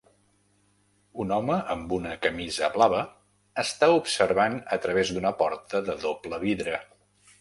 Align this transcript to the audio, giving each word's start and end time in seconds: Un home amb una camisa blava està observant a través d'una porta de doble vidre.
Un 1.25 1.33
home 1.37 1.57
amb 1.73 1.93
una 1.97 2.15
camisa 2.23 2.69
blava 2.77 3.03
està 3.65 3.91
observant 3.99 4.57
a 4.79 4.81
través 4.87 5.13
d'una 5.17 5.35
porta 5.43 5.83
de 5.91 5.99
doble 6.07 6.45
vidre. 6.47 6.83